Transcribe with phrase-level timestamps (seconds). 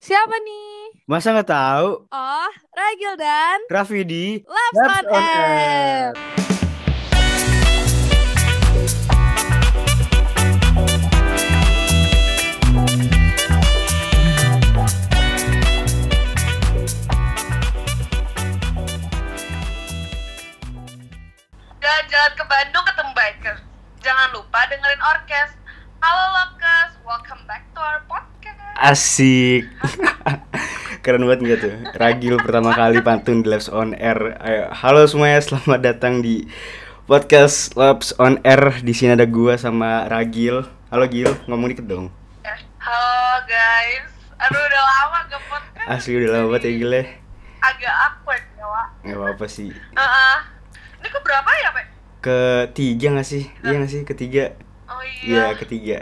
[0.00, 0.96] Siapa nih?
[1.04, 2.08] Masa nggak tahu?
[2.08, 6.16] Oh, Ragil dan Raffi di Labs Labs on on Air.
[21.80, 23.60] Jalan-jalan ke Bandung ketemu bikers.
[24.00, 25.50] Jangan lupa dengerin orkes.
[26.00, 28.19] Halo Lokes, welcome back to our podcast.
[28.80, 29.68] Asik.
[31.04, 31.74] Keren banget tuh?
[32.00, 34.40] Ragil pertama kali pantun di Labs on Air.
[34.40, 36.48] Ayo, halo semuanya, selamat datang di
[37.04, 38.80] podcast Labs on Air.
[38.80, 40.64] Di sini ada gua sama Ragil.
[40.88, 42.08] Halo Gil, ngomong dikit dong.
[42.80, 44.08] Halo guys,
[44.40, 45.84] aduh udah lama gak podcast.
[45.84, 47.04] Asli udah lama banget ya Gil ya.
[47.60, 48.86] Agak awkward ya, Wak.
[49.04, 49.70] Nggak apa-apa sih.
[49.76, 50.36] Heeh.
[51.04, 51.84] Ini ke berapa ya, Pak?
[52.24, 53.44] Ketiga nggak sih?
[53.60, 54.02] Iya nggak sih?
[54.08, 54.56] Ketiga.
[54.88, 55.60] Oh Iya iya.
[55.60, 55.98] ketiga.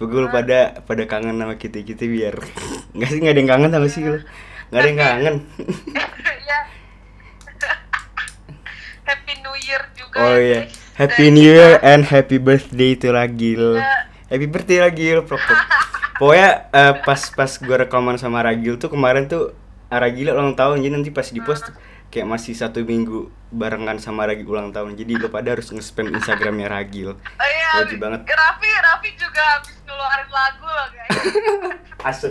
[0.00, 2.40] Lu pada pada kangen sama kita kita biar
[2.96, 4.18] nggak sih nggak ada yang kangen sama sih lu.
[4.72, 5.34] Nggak ada yang kangen.
[6.40, 6.58] Iya.
[9.08, 10.16] Happy New Year juga.
[10.24, 10.60] Oh ya, iya.
[10.96, 13.76] Happy New Year and Happy Birthday to Ragil.
[13.76, 14.08] Iya.
[14.30, 15.58] Happy birthday Ragil, proper.
[16.16, 19.52] Pokoknya eh, pas pas gue rekaman sama Ragil tuh kemarin tuh
[19.90, 21.74] ah, Ragil ulang tahun jadi nanti pas di post tuh
[22.10, 24.94] kayak masih satu minggu barengan sama Ragil ulang tahun.
[24.94, 27.14] Jadi lo pada harus nge-spam Instagramnya Ragil.
[27.14, 27.68] Oh iya.
[27.80, 28.20] Wajib banget.
[28.26, 31.16] Raffi, Raffi juga habis ngeluarin lagu loh, guys.
[32.08, 32.30] Asli.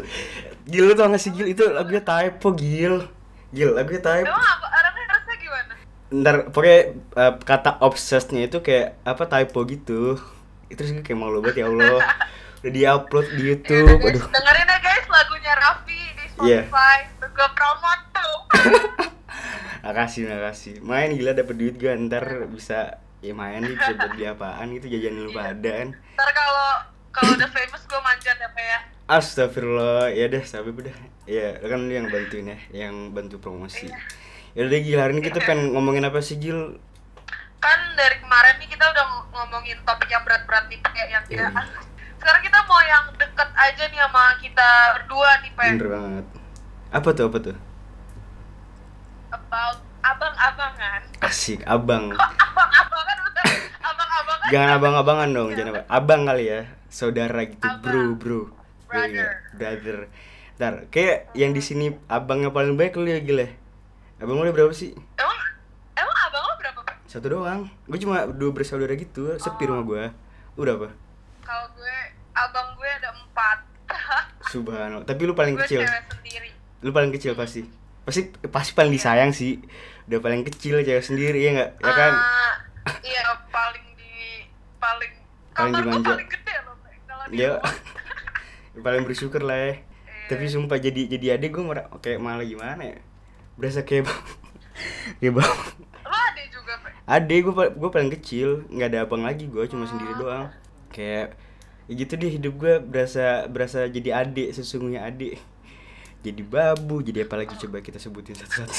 [0.65, 3.07] Gil lu tau gak sih Gil itu lagunya typo Gil.
[3.49, 4.27] Gil lagunya typo.
[4.27, 4.67] Emang apa?
[4.69, 5.73] Orangnya harusnya gimana?
[6.09, 10.19] Ntar pokoknya eh, kata obsesnya itu kayak apa typo gitu.
[10.67, 11.99] Itu sih kayak malu banget ya Allah.
[12.59, 13.87] Udah di-upload di Ya YouTube.
[13.87, 14.25] udah, guys, Aduh.
[14.29, 16.59] dengerin ya guys lagunya Raffi di Iya.
[16.67, 16.97] Spotify.
[17.15, 18.37] Tuh gue promote tuh.
[19.79, 20.73] Makasih, makasih.
[20.81, 24.87] Main gila dapet duit gua ntar bisa ya main nih bisa buat beli apaan gitu
[24.87, 25.89] jajan lu pada kan.
[25.91, 26.69] Ntar kalau
[27.09, 28.79] kalau udah famous gue manjat ya Pak ya.
[29.09, 30.93] Astagfirullah, ya deh, sabi udah.
[31.25, 33.89] Ya, kan lu yang bantuin ya, yang bantu promosi.
[34.53, 36.77] Ya udah Gil, hari ini kita pengen ngomongin apa sih Gil?
[37.57, 41.21] Kan dari kemarin nih kita udah ng- ngomongin topik yang berat-berat nih Pak yang Iya.
[41.25, 41.51] tidak.
[42.21, 45.65] Sekarang kita mau yang deket aja nih sama kita berdua nih Pak.
[45.73, 46.25] Bener banget.
[46.89, 47.55] Apa tuh, apa tuh?
[49.49, 51.01] About abang-abangan.
[51.25, 52.13] Asik, abang.
[52.13, 53.45] Kok abang-abangan udah
[53.81, 54.47] abang-abangan?
[54.53, 55.85] Jangan abang-abangan dong, jangan abang.
[55.89, 57.81] Abang kali ya, saudara gitu, Abang.
[57.81, 58.41] bro, bro.
[58.85, 59.09] Brother.
[59.09, 59.25] Iya,
[59.57, 59.97] brother.
[60.61, 63.49] Ntar, kayak yang di sini abangnya paling baik lu ya Gil ya.
[64.21, 64.93] Abang lu berapa sih?
[65.17, 65.39] Emang
[65.97, 66.95] emang abang lo berapa Pak?
[67.09, 67.73] Satu doang.
[67.89, 70.03] Gue cuma dua bersaudara gitu, sepi rumah gue.
[70.53, 70.93] Lu berapa?
[71.41, 71.97] Kalau gue
[72.37, 73.57] abang gue ada empat.
[74.53, 75.09] Subhanallah.
[75.09, 75.81] Tapi lu paling gue kecil.
[75.89, 76.53] sendiri.
[76.85, 77.78] Lu paling kecil pasti.
[78.09, 79.61] Pasti pasti paling disayang sih.
[80.05, 81.69] Udah paling kecil cewek sendiri ya enggak?
[81.77, 82.13] Ya kan?
[82.15, 82.53] Ah,
[82.99, 84.41] iya paling di
[84.75, 85.13] paling
[85.53, 86.09] Paling dimanja.
[86.09, 86.75] paling gede loh
[87.29, 87.61] Ya.
[88.85, 89.65] paling bersyukur lah ya.
[89.69, 89.77] Iya.
[90.27, 92.97] Tapi sumpah jadi jadi adik gue merah kayak malah gimana ya?
[93.53, 94.21] Berasa kayak bang.
[95.19, 95.53] kayak bang.
[96.01, 96.91] Ada juga Pak?
[97.05, 100.19] Adik gue gue paling kecil, nggak ada abang lagi gue cuma sendiri Oh.
[100.19, 100.45] doang.
[100.89, 101.37] Kayak
[101.85, 105.37] ya gitu deh hidup gue berasa berasa jadi adik sesungguhnya adik.
[106.19, 108.75] Jadi babu, jadi apa lagi coba kita sebutin satu-satu.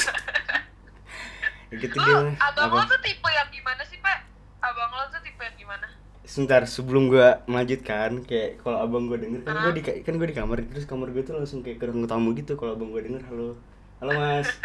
[1.81, 2.99] gitu Lo abang lo Apa?
[2.99, 4.19] tuh tipe yang gimana sih Pak?
[4.61, 5.87] Abang lo tuh tipe yang gimana?
[6.27, 10.37] Sebentar sebelum gue melanjutkan kayak kalau abang gue denger kan gue di kan gue di
[10.37, 13.23] kamar terus kamar gue tuh langsung kayak ke ruang tamu gitu kalau abang gue denger.
[13.25, 13.57] Halo.
[14.05, 14.51] Halo mas.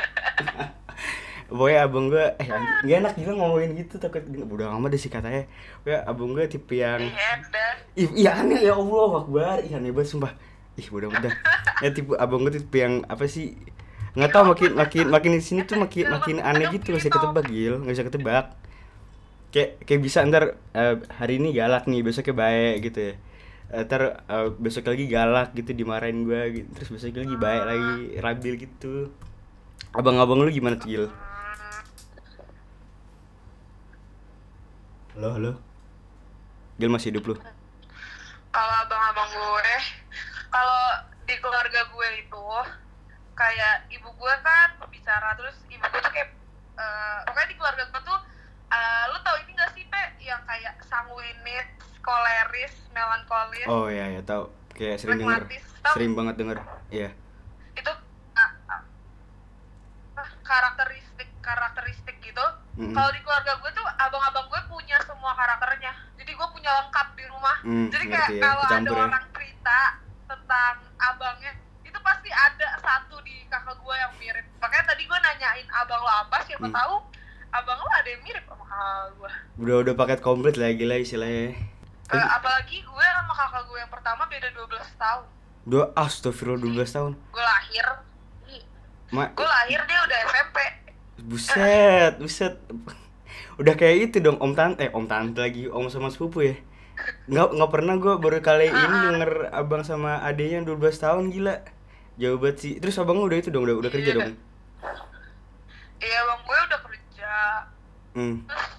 [1.46, 2.47] Pokoknya abang gue, eh
[2.84, 5.46] nggak enak gila ngomongin gitu takut udah amat deh sih katanya.
[5.85, 7.02] Pokoknya abang gue tipe yang
[7.96, 10.34] Iya, iya aneh ya Allah Akbar, iya aneh banget sumpah
[10.75, 11.34] Ih bodoh udah
[11.84, 13.56] Ya tipe abang gue tipe yang apa sih?
[14.16, 17.46] Nggak tahu makin makin makin di sini tuh makin makin aneh gitu nggak bisa ketebak
[17.52, 17.74] gil.
[17.84, 18.46] Nggak bisa ketebak.
[19.52, 20.44] Kayak kayak bisa ntar
[20.75, 23.14] eh, hari ini galak nih besoknya baik gitu ya.
[23.75, 26.68] Eh, ntar eh, besok lagi galak gitu dimarahin gue gitu.
[26.80, 27.94] terus besok lagi baik lagi
[28.24, 29.12] labil gitu.
[29.96, 31.06] Abang-abang lu gimana tuh gil?
[35.16, 35.52] Halo halo.
[36.80, 37.35] Gil masih hidup lu?
[38.56, 39.75] Kalau abang-abang gue,
[40.56, 40.84] kalau
[41.28, 42.47] di keluarga gue itu
[43.35, 46.32] kayak ibu gue kan pembicara terus ibu gue tuh kayak
[46.79, 48.20] eh, pokoknya di keluarga gue tuh
[48.72, 50.03] eh, lo tau ini gak sih Pe?
[50.24, 51.68] Yang kayak sanguinis,
[52.00, 53.68] koleris, melankolis.
[53.68, 54.47] Oh ya ya tahu
[54.79, 55.44] kayak sering denger.
[55.84, 55.94] Tau?
[56.00, 56.58] sering banget denger
[56.88, 57.09] iya.
[57.76, 57.91] Itu
[58.40, 58.82] ah, ah,
[60.24, 62.46] ah, karakteristik karakteristik gitu.
[62.76, 62.91] Mm-mm.
[62.91, 65.91] kalau di keluarga gue tuh abang-abang gue punya semua karakternya.
[66.16, 67.58] Jadi gue punya lengkap di rumah.
[67.64, 69.00] Hmm, jadi kayak ya, kalau ada ya.
[69.03, 69.79] orang cerita
[70.55, 71.52] tentang abangnya
[71.84, 76.07] itu pasti ada satu di kakak gue yang mirip makanya tadi gue nanyain abang lo
[76.07, 76.72] apa siapa Hmm.
[76.73, 76.96] tahu
[77.52, 81.59] abang lo ada yang mirip sama kakak gue udah udah paket komplit lah gila istilahnya
[82.05, 85.25] Eh, apalagi gue sama kakak gue yang pertama beda 12 tahun
[85.66, 87.11] Dua astagfirullah 12 tahun.
[87.17, 87.85] gue lahir
[89.11, 90.57] Ma, gue lahir dia udah SMP
[91.19, 92.53] buset, buset.
[93.55, 96.55] Udah kayak itu dong om tante, eh om tante lagi, om sama sepupu ya.
[97.26, 101.56] Nggak nggak pernah gue baru kali ini denger abang sama adenya 12 tahun gila.
[102.16, 102.74] Jauh banget sih.
[102.78, 104.20] Terus abang udah itu dong, udah udah kerja Iya.
[104.22, 104.34] dong.
[105.97, 107.34] iya bang gue udah kerja
[108.14, 108.36] Hmm.
[108.46, 108.72] terus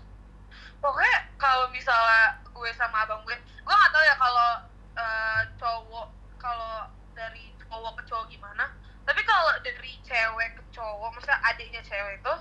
[0.79, 4.51] pokoknya kalau misalnya gue sama abang gue gue nggak tahu ya kalau
[4.95, 8.65] eh, cowok kalau dari cowok ke cowok gimana
[9.03, 12.35] tapi kalau dari cewek ke cowok misalnya adiknya cewek itu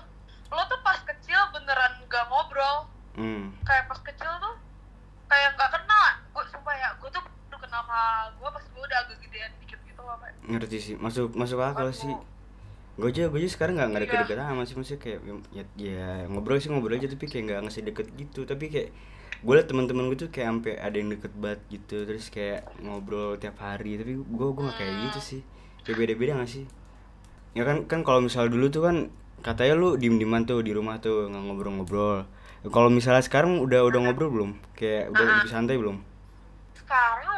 [0.46, 3.48] lo tuh pas kecil beneran gak ngobrol Hmm.
[3.62, 4.54] kayak pas kecil tuh
[5.26, 8.02] kayak nggak kenal gue sumpah ya gue tuh baru kenal sama
[8.34, 10.30] gue pas gue udah agak gedean dikit gitu loh Pak.
[10.44, 12.14] Ngerti sih, masuk masuk akal Aku- sih.
[12.96, 14.08] Gue aja, gue aja sekarang nggak nggak Iya.
[14.08, 15.18] deket-deket amat sih maksudnya kayak
[15.52, 18.40] ya, ya ngobrol sih ngobrol aja tapi kayak nggak ngasih deket gitu.
[18.42, 18.88] Tapi kayak
[19.36, 23.36] gue liat teman-teman gue tuh kayak sampai ada yang deket banget gitu terus kayak ngobrol
[23.36, 24.00] tiap hari.
[24.00, 25.40] Tapi gue gue nggak kayak gitu sih.
[25.84, 26.64] Kayak beda-beda gak sih?
[27.52, 28.96] Ya kan kan kalau misal dulu tuh kan
[29.38, 32.24] katanya lu diem dieman tuh di rumah tuh nggak ngobrol-ngobrol.
[32.66, 34.50] Kalau misalnya sekarang udah udah ngobrol belum?
[34.72, 36.00] Kayak udah lebih santai belum?
[36.72, 37.35] Sekarang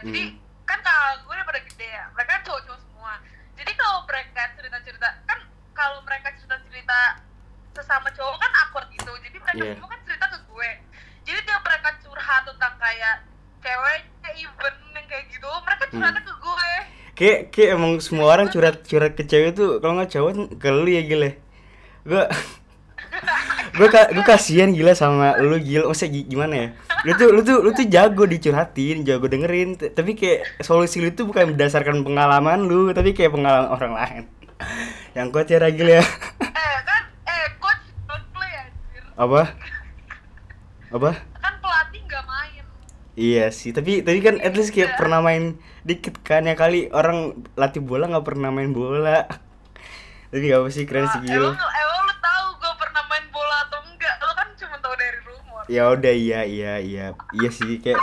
[0.00, 0.38] mereka jadi Hmm.
[0.66, 3.12] kan kalau gue udah pada gede ya mereka kan cowok-cowok semua
[3.54, 5.38] jadi kalau mereka cerita-cerita kan
[5.72, 6.98] kalau mereka cerita-cerita
[7.72, 9.74] sesama cowok kan awkward gitu jadi mereka Iya.
[9.74, 10.70] semua kan cerita ke gue
[11.22, 13.16] jadi tiap mereka curhat tentang kayak
[13.60, 15.92] ceweknya even yang kayak gitu mereka Hmm.
[15.92, 16.68] curhatnya ke gue
[17.12, 20.88] kayak kayak emang semua orang curhat curhat ke cewek tuh kalau nggak cowok ke lu
[20.88, 21.30] ya gila
[22.02, 22.24] gue
[23.70, 25.88] gue ka, gue kasihan gila sama lu gila.
[25.88, 26.68] Masa gi- gimana ya?
[27.02, 31.24] Lu tuh lu tuh lu tuh jago dicurhatin jago dengerin tapi kayak solusi lu tuh
[31.24, 34.22] bukan berdasarkan pengalaman lu tapi kayak pengalaman orang lain.
[35.16, 36.02] Yang kuat ya Ragil ya.
[36.42, 39.02] Eh kan eh coach don't play anjir.
[39.14, 39.42] Apa?
[40.90, 41.10] Apa?
[41.38, 42.62] Kan pelatih nggak main.
[43.14, 46.90] Iya sih, tapi tapi kan at least kayak pernah main dikit kan ya kali.
[46.90, 49.26] Orang latih bola nggak pernah main bola.
[50.30, 50.86] Tapi gak apa sih?
[50.86, 51.42] Keren sih Wah, Gil.
[51.42, 51.58] emang,
[55.70, 58.02] Ya udah iya iya iya iya sih kayak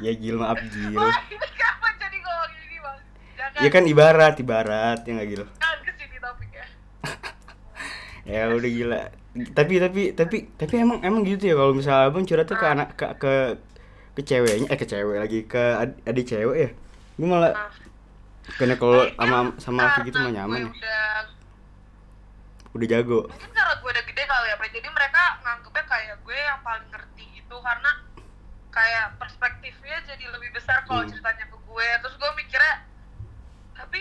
[0.00, 0.96] ya Gil maaf Gil.
[0.96, 2.98] Wah, ini kenapa jadi ngomong gini bang?
[3.36, 5.44] Jangan, Ya kan ibarat ibarat ya nggak Gil.
[5.44, 6.64] jangan ke sini topiknya.
[8.24, 9.00] Ya udah gila.
[9.52, 13.06] Tapi tapi tapi tapi emang emang gitu ya kalau misalnya abang curhatnya ke anak ke
[13.18, 13.32] ke
[14.12, 16.70] ke ceweknya eh ke cewek lagi ke ad- adik cewek ya.
[17.18, 17.68] Gue malah Nah,
[18.56, 20.70] karena kalau sama sama laki gitu mah nyaman ya.
[22.72, 23.28] Udah, jago.
[23.28, 24.68] mungkin karena gue udah gede kali ya, Pak.
[24.70, 27.90] Jadi mereka nganggepnya kayak gue yang paling ngerti gitu karena
[28.68, 31.10] kayak perspektifnya jadi lebih besar kalau Hmm.
[31.10, 31.88] ceritanya ke gue.
[32.00, 32.74] Terus gue mikirnya,
[33.74, 34.00] tapi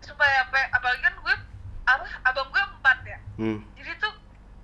[0.00, 0.58] supaya apa?
[0.70, 1.34] Apalagi kan gue
[1.86, 2.04] apa?
[2.22, 3.18] Abang gue empat ya.
[3.34, 3.64] Hmm.
[3.72, 4.12] jadi tuh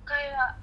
[0.03, 0.53] kayak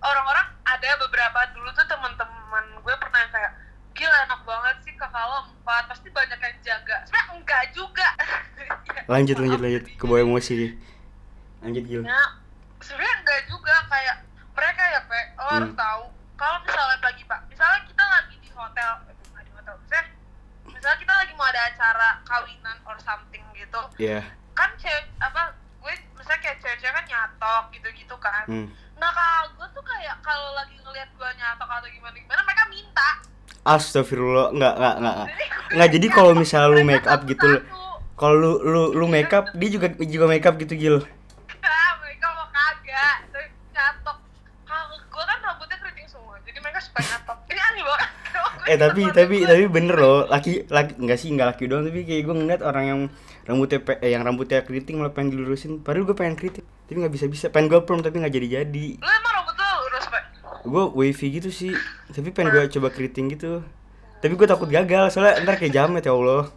[0.00, 3.52] orang-orang ada beberapa dulu tuh teman-teman gue pernah yang kayak
[3.92, 8.08] gila enak banget sih kakak lo empat pasti banyak yang jaga sebenarnya enggak juga
[9.12, 10.72] Lanjut lanjut lanjut ke bawah emosi nih.
[11.68, 12.02] Lanjut Gil.
[12.02, 12.22] ya
[12.78, 14.16] sebenarnya enggak juga kayak
[14.50, 15.78] mereka ya pe lo harus Hmm.
[15.78, 16.02] tahu
[16.34, 20.04] kalau misalnya lagi pak misalnya kita lagi di hotel eh, di hotel misalnya
[20.64, 24.20] misalnya kita lagi mau ada acara kawinan or something gitu Iya.
[24.52, 28.66] kan cewek apa gue misalnya kayak cewek-cewek kan nyatok gitu-gitu kan Hmm.
[28.94, 33.08] nah kalau gue tuh kayak kalau lagi ngelihat gue nyatok atau gimana gimana mereka minta
[33.60, 35.14] Astagfirullah, enggak enggak enggak.
[35.14, 35.28] enggak.
[35.28, 37.48] Jadi gue Nggak, jadi kalau misalnya lu make up gitu.
[38.16, 40.96] Kalau lu lu lu make up, dia juga juga make up gitu Gil
[42.00, 44.16] mereka mau kagak tapi nyatok
[44.64, 48.10] kalau gue kan rambutnya keriting semua jadi mereka suka nyatok ini aneh banget
[48.68, 52.22] Eh tapi tapi tapi bener loh, laki laki enggak sih enggak laki doang tapi kayak
[52.22, 53.00] gue ngeliat orang yang
[53.42, 55.80] rambutnya pe, eh, yang rambutnya keriting malah pengen dilurusin.
[55.80, 57.46] Padahal gue pengen keriting, tapi nggak bisa bisa.
[57.48, 58.86] Pengen gue perm tapi nggak jadi jadi.
[58.94, 60.22] lu emang rambut lu lurus pak
[60.62, 61.72] Gue wavy gitu sih,
[62.08, 63.64] tapi pengen gue coba keriting gitu.
[64.18, 66.52] Tapi gue takut gagal soalnya ntar kayak jamet ya Allah.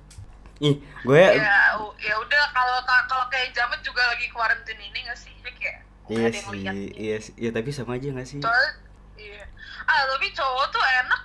[0.60, 2.78] Ih, gue ya u- ya udah kalau
[3.08, 7.16] kalau kayak jamet juga lagi quarantine ini nggak sih Jadi kayak nggak Iya sih, iya
[7.40, 8.38] iya tapi sama aja gak sih?
[8.38, 8.72] soalnya
[9.16, 9.42] iya
[9.84, 11.22] ah tapi cowok tuh enak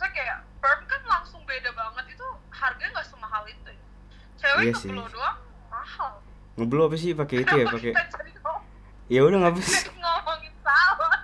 [0.00, 3.80] ya masa kayak perm kan langsung beda banget itu harganya nggak semahal itu ya.
[4.40, 4.88] cewek Iya ke sih.
[4.88, 5.38] doang
[5.68, 6.12] mahal
[6.56, 7.92] Ngeblow apa sih pakai itu ya, pakai
[9.10, 9.92] Ya udah nggak bisa.
[10.00, 11.20] ngomongin salon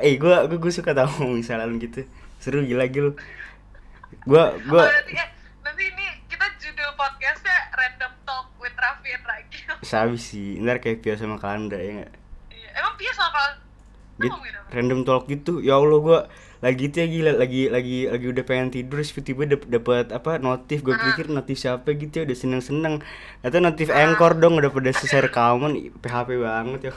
[0.00, 2.08] Eh, gue gue gue suka tau ngomongin salon gitu.
[2.40, 3.12] Seru gila gil.
[4.24, 5.28] Gue gue oh, nanti, eh,
[5.60, 10.56] nanti ini kita judul podcastnya random talk with Raffi and Ragil sabi sih.
[10.56, 12.12] Ntar kayak Pio sama Kalanda ya nggak?
[12.48, 12.68] Iya.
[12.80, 13.58] emang Pia sama kalian
[14.14, 15.60] Lu Gitu, random talk gitu.
[15.60, 16.20] Ya Allah gue
[16.64, 20.80] lagi itu ya gila lagi lagi lagi udah pengen tidur tiba-tiba dap- dapat apa notif
[20.80, 22.94] gue pikir notif siapa gitu ya udah seneng seneng
[23.44, 26.94] atau notif anchor dong udah pada selesai rekaman PHP banget ya.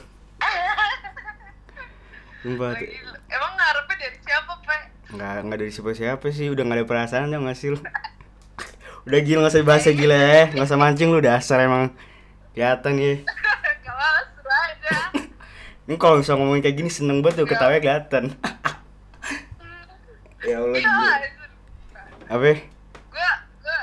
[2.47, 2.79] Sumpah
[3.27, 4.77] emang ngarepnya dari siapa pe?
[5.11, 7.79] Nggak nggak dari siapa siapa sih udah nggak ada perasaan dong nggak sih lu
[9.03, 10.43] udah gila nggak usah bahasa gila ya.
[10.55, 11.91] Nggak usah mancing lu dasar emang.
[12.55, 13.13] Kelihatan ya.
[13.83, 14.95] Gak apa seru aja.
[15.91, 18.31] ini kalau bisa ngomongin kayak gini seneng banget tuh ketawa kelihatan
[22.27, 22.59] apa?
[23.07, 23.29] Gue
[23.63, 23.79] gue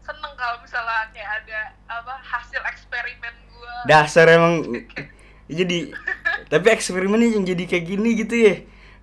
[0.00, 1.60] seneng kalau misalnya kayak ada
[1.92, 3.74] apa hasil eksperimen gue.
[3.84, 4.64] dasar emang.
[5.58, 5.92] Jadi
[6.48, 8.54] tapi eksperimennya yang jadi kayak gini gitu ya.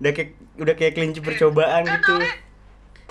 [0.02, 2.16] Udah kayak udah kayak kelinci percobaan Kan gitu.
[2.18, 2.42] namanya,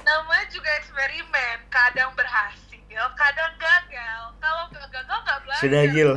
[0.04, 1.58] namanya juga eksperimen.
[1.72, 4.22] Kadang berhasil, kadang gagal.
[4.44, 5.62] Kalau gagal nggak belajar.
[5.64, 6.12] sudah gil.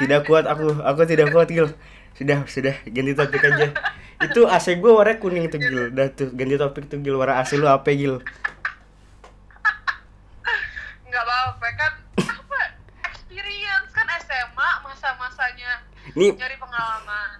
[0.00, 0.80] Tidak kuat aku.
[0.80, 1.68] aku tidak kuat gil.
[2.16, 2.72] Sudah sudah.
[2.88, 3.68] Ganti topik aja.
[4.24, 5.92] Itu AC gue warna kuning tuh gil.
[5.92, 7.20] Udah tuh ganti topik tuh gil.
[7.20, 8.24] Warna AC lu apa gil
[11.12, 11.92] nggak apa-apa kan
[12.24, 12.60] apa
[13.04, 14.68] experience kan SMA
[15.42, 15.72] masa-masanya
[16.14, 17.38] ini nyari pengalaman.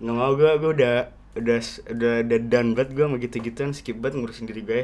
[0.00, 0.96] Nggak mau gue gue udah
[1.34, 1.58] udah
[1.90, 4.82] udah udah done banget gue sama gitu gituan skip banget ngurusin diri gue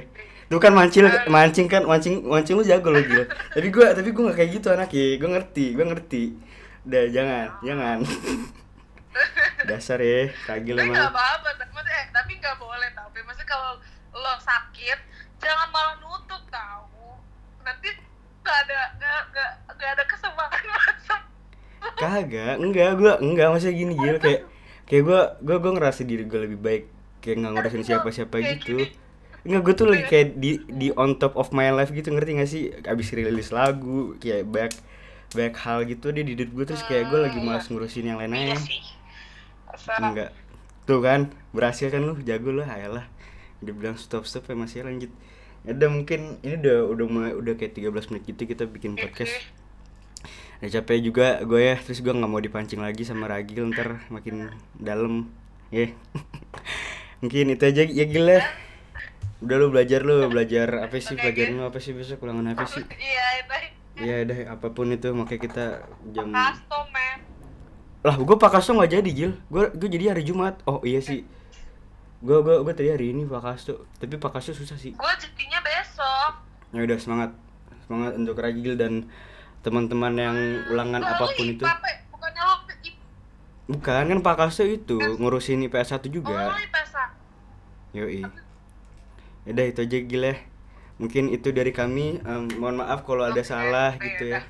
[0.50, 3.22] Tuh kan mancing mancing kan mancing mancing lu jago lo gil.
[3.54, 6.22] Tapi gue tapi gue nggak kayak gitu anaknya gue ngerti gue ngerti.
[6.90, 7.98] Udah jangan jangan.
[9.70, 13.72] Dasar ya kagil tapi nggak emang apa-apa tapi eh, tapi nggak boleh tapi maksudnya kalau
[14.10, 14.98] lo sakit
[15.38, 17.14] jangan malah nutup tahu
[17.62, 17.94] nanti
[18.42, 20.66] nggak ada nggak nggak ada kesempatan
[21.96, 24.40] Kagak, enggak, gua enggak maksudnya gini gil kayak
[24.84, 26.84] kayak gua gua gua ngerasa diri gua lebih baik
[27.20, 28.76] kayak nggak ngurusin siapa-siapa Kayak gitu.
[29.40, 32.48] Enggak, gua tuh lagi kayak di di on top of my life gitu ngerti gak
[32.48, 32.62] sih?
[32.84, 34.74] Abis rilis lagu kayak banyak
[35.30, 38.32] banyak hal gitu deh di hidup gua terus kayak gua lagi malas ngurusin yang lain
[38.32, 38.60] iya aja.
[39.64, 40.30] Masa- Enggak.
[40.84, 41.20] Tuh kan,
[41.52, 43.06] berhasil kan lu, jago lu, ayolah.
[43.60, 45.12] Dia bilang stop stop ya masih lanjut.
[45.62, 49.32] Udah mungkin ini udah udah mulai udah kayak 13 menit gitu kita bikin podcast.
[50.60, 54.52] Udah capek juga gue ya, terus gue nggak mau dipancing lagi sama Ragil ntar makin
[54.76, 55.32] dalam.
[55.72, 55.96] Ya.
[57.24, 58.44] mungkin itu aja ya Gil ya.
[59.40, 61.16] Udah lu belajar lu, belajar apa sih?
[61.16, 61.58] Pelajaran Gil.
[61.60, 62.84] lu apa sih besok ulangan apa sih?
[63.00, 63.56] iya itu
[64.00, 65.64] Ya udah apa pun itu makanya kita
[66.16, 67.20] jam custom man
[68.00, 71.20] lah gue pakasto nggak jadi gil gue gue jadi hari jumat oh iya sih
[72.24, 76.32] gue gue gue tadi hari ini pakasto tapi pakasto susah sih gue jadinya besok
[76.72, 77.30] ya udah semangat
[77.84, 79.12] semangat untuk Ragil dan
[79.60, 80.36] teman-teman yang
[80.72, 81.64] ulangan apa pun itu.
[81.64, 81.92] Pe.
[83.70, 87.04] bukan kan pakasto itu ngurusin IPS 1 oh juga lo IPSA
[87.94, 88.26] yoi.
[89.46, 90.36] Ya udah itu aja gil ya.
[91.00, 92.20] Mungkin itu dari kami.
[92.20, 94.42] Em, mohon maaf kalau ada salah oke, gitu ya.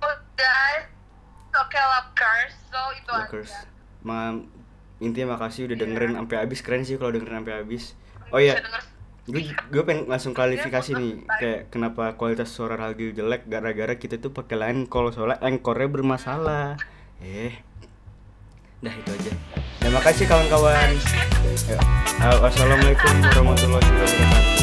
[0.00, 0.86] oh guys.
[1.52, 3.52] Oke lovers so itu Lockers.
[3.52, 3.68] aja
[4.06, 4.18] Ma
[5.02, 6.58] intinya makasih udah dengerin sampai habis.
[6.62, 7.84] Keren sih kalau dengerin sampai habis.
[8.32, 8.56] Oh iya.
[8.58, 8.91] denger
[9.22, 14.34] gue gue pengen langsung klarifikasi nih kayak kenapa kualitas suara Ragil jelek gara-gara kita tuh
[14.34, 16.74] pakai line call soalnya engkornya bermasalah.
[17.22, 17.54] Eh.
[18.82, 19.32] Dah itu aja.
[19.78, 20.90] Terima kasih kawan-kawan.
[21.70, 21.78] Ya.
[22.18, 24.61] Assalamualaikum warahmatullahi wabarakatuh